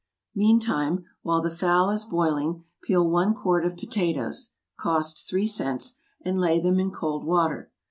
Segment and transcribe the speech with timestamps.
[0.33, 5.93] Meantime, while the fowl is boiling, peel one quart of potatoes, (cost three cents,)
[6.25, 7.69] and lay them in cold water.